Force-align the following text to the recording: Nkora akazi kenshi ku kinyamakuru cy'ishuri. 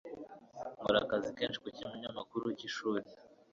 Nkora 0.77 0.97
akazi 1.05 1.29
kenshi 1.37 1.59
ku 1.63 1.69
kinyamakuru 1.77 2.45
cy'ishuri. 2.57 3.05